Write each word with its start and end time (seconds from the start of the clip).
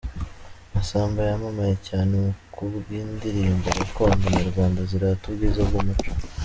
Masamba 0.73 1.19
yamamaye 1.29 1.75
cyane 1.87 2.17
kubw’indirimbo 2.53 3.67
gakondo 3.79 4.23
nyarwanda 4.35 4.79
zirata 4.89 5.23
ubwiza 5.29 5.61
bw’umuco. 5.69 6.11